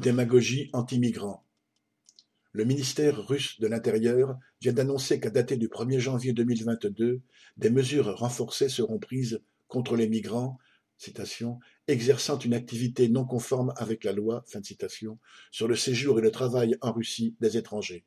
Démagogie 0.00 0.70
anti-migrants. 0.74 1.44
Le 2.52 2.64
ministère 2.64 3.26
russe 3.26 3.58
de 3.58 3.66
l'Intérieur 3.66 4.38
vient 4.60 4.72
d'annoncer 4.72 5.18
qu'à 5.18 5.30
dater 5.30 5.56
du 5.56 5.66
1er 5.66 5.98
janvier 5.98 6.32
2022, 6.32 7.20
des 7.56 7.70
mesures 7.70 8.16
renforcées 8.16 8.68
seront 8.68 9.00
prises 9.00 9.42
contre 9.66 9.96
les 9.96 10.08
migrants 10.08 10.56
citation, 10.98 11.58
exerçant 11.88 12.38
une 12.38 12.54
activité 12.54 13.08
non 13.08 13.24
conforme 13.24 13.72
avec 13.76 14.04
la 14.04 14.12
loi 14.12 14.44
fin 14.46 14.60
de 14.60 14.66
citation, 14.66 15.18
sur 15.50 15.66
le 15.66 15.74
séjour 15.74 16.18
et 16.20 16.22
le 16.22 16.30
travail 16.30 16.76
en 16.80 16.92
Russie 16.92 17.34
des 17.40 17.56
étrangers. 17.56 18.04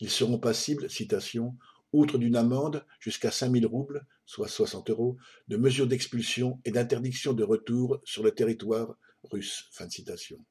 Ils 0.00 0.10
seront 0.10 0.38
passibles, 0.38 0.90
citation, 0.90 1.56
outre 1.92 2.18
d'une 2.18 2.36
amende 2.36 2.84
jusqu'à 2.98 3.30
5000 3.30 3.66
roubles, 3.66 4.04
soit 4.26 4.48
60 4.48 4.90
euros, 4.90 5.16
de 5.46 5.56
mesures 5.56 5.86
d'expulsion 5.86 6.60
et 6.64 6.72
d'interdiction 6.72 7.34
de 7.34 7.44
retour 7.44 8.00
sur 8.04 8.24
le 8.24 8.32
territoire 8.32 8.96
russe. 9.24 9.68
Fin 9.70 9.86
de 9.86 9.92
citation. 9.92 10.44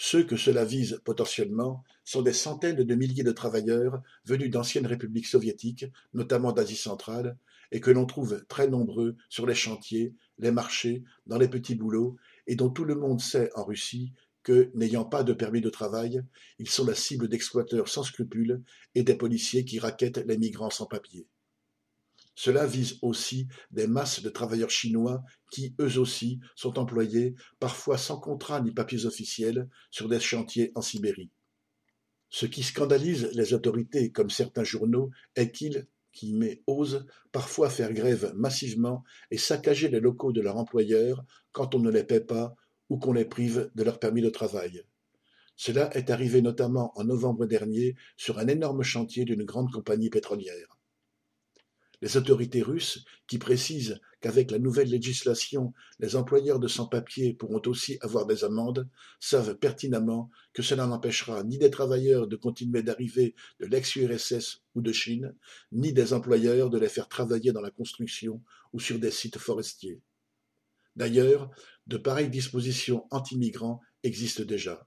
Ceux 0.00 0.22
que 0.22 0.36
cela 0.36 0.64
vise 0.64 1.00
potentiellement 1.04 1.82
sont 2.04 2.22
des 2.22 2.32
centaines 2.32 2.84
de 2.84 2.94
milliers 2.94 3.24
de 3.24 3.32
travailleurs 3.32 4.00
venus 4.24 4.48
d'anciennes 4.48 4.86
républiques 4.86 5.26
soviétiques, 5.26 5.86
notamment 6.14 6.52
d'Asie 6.52 6.76
centrale, 6.76 7.36
et 7.72 7.80
que 7.80 7.90
l'on 7.90 8.06
trouve 8.06 8.44
très 8.46 8.68
nombreux 8.68 9.16
sur 9.28 9.44
les 9.44 9.56
chantiers, 9.56 10.14
les 10.38 10.52
marchés, 10.52 11.02
dans 11.26 11.36
les 11.36 11.48
petits 11.48 11.74
boulots, 11.74 12.14
et 12.46 12.54
dont 12.54 12.70
tout 12.70 12.84
le 12.84 12.94
monde 12.94 13.20
sait 13.20 13.50
en 13.56 13.64
Russie 13.64 14.12
que, 14.44 14.70
n'ayant 14.72 15.04
pas 15.04 15.24
de 15.24 15.32
permis 15.32 15.60
de 15.60 15.68
travail, 15.68 16.22
ils 16.60 16.70
sont 16.70 16.86
la 16.86 16.94
cible 16.94 17.28
d'exploiteurs 17.28 17.88
sans 17.88 18.04
scrupules 18.04 18.62
et 18.94 19.02
des 19.02 19.16
policiers 19.16 19.64
qui 19.64 19.80
raquettent 19.80 20.24
les 20.28 20.38
migrants 20.38 20.70
sans 20.70 20.86
papier. 20.86 21.26
Cela 22.40 22.66
vise 22.66 23.00
aussi 23.02 23.48
des 23.72 23.88
masses 23.88 24.22
de 24.22 24.28
travailleurs 24.28 24.70
chinois 24.70 25.24
qui, 25.50 25.74
eux 25.80 25.98
aussi, 25.98 26.38
sont 26.54 26.78
employés, 26.78 27.34
parfois 27.58 27.98
sans 27.98 28.20
contrat 28.20 28.60
ni 28.60 28.70
papiers 28.70 29.06
officiels, 29.06 29.68
sur 29.90 30.08
des 30.08 30.20
chantiers 30.20 30.70
en 30.76 30.80
Sibérie. 30.80 31.32
Ce 32.30 32.46
qui 32.46 32.62
scandalise 32.62 33.28
les 33.34 33.54
autorités 33.54 34.12
comme 34.12 34.30
certains 34.30 34.62
journaux 34.62 35.10
est 35.34 35.50
qu'ils 35.50 35.88
qui 36.12 36.32
osent 36.68 37.06
parfois 37.32 37.70
faire 37.70 37.92
grève 37.92 38.32
massivement 38.36 39.02
et 39.32 39.36
saccager 39.36 39.88
les 39.88 39.98
locaux 39.98 40.30
de 40.30 40.40
leur 40.40 40.58
employeur 40.58 41.24
quand 41.50 41.74
on 41.74 41.80
ne 41.80 41.90
les 41.90 42.04
paie 42.04 42.20
pas 42.20 42.54
ou 42.88 42.98
qu'on 42.98 43.14
les 43.14 43.24
prive 43.24 43.68
de 43.74 43.82
leur 43.82 43.98
permis 43.98 44.22
de 44.22 44.30
travail. 44.30 44.84
Cela 45.56 45.92
est 45.96 46.08
arrivé 46.08 46.40
notamment 46.40 46.92
en 46.94 47.02
novembre 47.02 47.46
dernier 47.46 47.96
sur 48.16 48.38
un 48.38 48.46
énorme 48.46 48.84
chantier 48.84 49.24
d'une 49.24 49.42
grande 49.42 49.72
compagnie 49.72 50.08
pétrolière. 50.08 50.77
Les 52.00 52.16
autorités 52.16 52.62
russes, 52.62 53.04
qui 53.26 53.38
précisent 53.38 54.00
qu'avec 54.20 54.50
la 54.50 54.58
nouvelle 54.58 54.88
législation, 54.88 55.72
les 55.98 56.14
employeurs 56.14 56.60
de 56.60 56.68
sans-papiers 56.68 57.34
pourront 57.34 57.62
aussi 57.66 57.98
avoir 58.00 58.26
des 58.26 58.44
amendes, 58.44 58.88
savent 59.18 59.56
pertinemment 59.56 60.30
que 60.52 60.62
cela 60.62 60.86
n'empêchera 60.86 61.42
ni 61.42 61.58
des 61.58 61.70
travailleurs 61.70 62.28
de 62.28 62.36
continuer 62.36 62.82
d'arriver 62.82 63.34
de 63.58 63.66
l'ex-URSS 63.66 64.62
ou 64.74 64.80
de 64.80 64.92
Chine, 64.92 65.34
ni 65.72 65.92
des 65.92 66.12
employeurs 66.12 66.70
de 66.70 66.78
les 66.78 66.88
faire 66.88 67.08
travailler 67.08 67.52
dans 67.52 67.60
la 67.60 67.70
construction 67.70 68.42
ou 68.72 68.80
sur 68.80 68.98
des 68.98 69.10
sites 69.10 69.38
forestiers. 69.38 70.00
D'ailleurs, 70.94 71.50
de 71.86 71.96
pareilles 71.96 72.30
dispositions 72.30 73.06
anti-migrants 73.10 73.80
existent 74.02 74.44
déjà. 74.44 74.86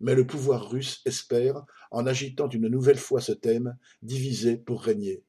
Mais 0.00 0.14
le 0.14 0.26
pouvoir 0.26 0.70
russe 0.70 1.00
espère, 1.04 1.64
en 1.90 2.06
agitant 2.06 2.48
une 2.48 2.68
nouvelle 2.68 2.98
fois 2.98 3.20
ce 3.20 3.32
thème, 3.32 3.76
diviser 4.02 4.56
pour 4.56 4.82
régner. 4.82 5.24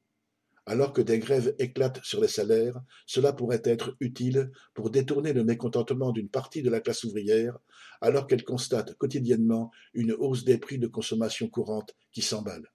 Alors 0.70 0.92
que 0.92 1.00
des 1.00 1.18
grèves 1.18 1.52
éclatent 1.58 1.98
sur 2.04 2.20
les 2.20 2.28
salaires, 2.28 2.80
cela 3.04 3.32
pourrait 3.32 3.62
être 3.64 3.96
utile 3.98 4.52
pour 4.72 4.90
détourner 4.90 5.32
le 5.32 5.42
mécontentement 5.42 6.12
d'une 6.12 6.28
partie 6.28 6.62
de 6.62 6.70
la 6.70 6.78
classe 6.78 7.02
ouvrière, 7.02 7.58
alors 8.00 8.28
qu'elle 8.28 8.44
constate 8.44 8.94
quotidiennement 8.94 9.72
une 9.94 10.12
hausse 10.12 10.44
des 10.44 10.58
prix 10.58 10.78
de 10.78 10.86
consommation 10.86 11.48
courante 11.48 11.96
qui 12.12 12.22
s'emballe. 12.22 12.70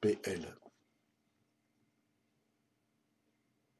PL 0.00 0.56